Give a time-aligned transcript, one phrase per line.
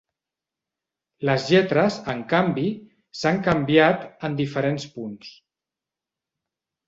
[1.29, 2.63] Les lletres, en canvi,
[3.19, 5.35] s'han canviat en diferents punts.